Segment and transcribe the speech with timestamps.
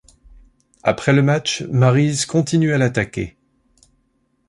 [0.81, 3.37] Après le match Maryse continue à l'attaquer.